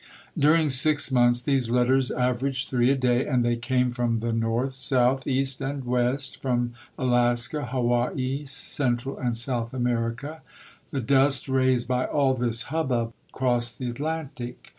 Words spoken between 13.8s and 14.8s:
Atlantic.